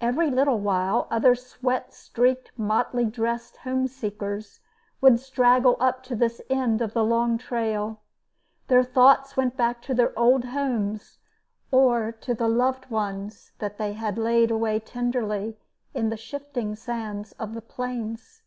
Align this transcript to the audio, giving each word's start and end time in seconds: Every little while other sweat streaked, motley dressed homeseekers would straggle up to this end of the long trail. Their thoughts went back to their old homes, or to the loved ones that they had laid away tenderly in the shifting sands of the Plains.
Every 0.00 0.30
little 0.30 0.60
while 0.60 1.08
other 1.10 1.34
sweat 1.34 1.92
streaked, 1.92 2.52
motley 2.56 3.04
dressed 3.04 3.56
homeseekers 3.64 4.60
would 5.00 5.18
straggle 5.18 5.76
up 5.80 6.04
to 6.04 6.14
this 6.14 6.40
end 6.48 6.80
of 6.80 6.92
the 6.92 7.02
long 7.02 7.36
trail. 7.36 7.98
Their 8.68 8.84
thoughts 8.84 9.36
went 9.36 9.56
back 9.56 9.82
to 9.82 9.92
their 9.92 10.16
old 10.16 10.44
homes, 10.44 11.18
or 11.72 12.12
to 12.12 12.32
the 12.32 12.46
loved 12.46 12.90
ones 12.90 13.50
that 13.58 13.76
they 13.76 13.94
had 13.94 14.18
laid 14.18 14.52
away 14.52 14.78
tenderly 14.78 15.58
in 15.94 16.10
the 16.10 16.16
shifting 16.16 16.76
sands 16.76 17.32
of 17.32 17.52
the 17.52 17.60
Plains. 17.60 18.42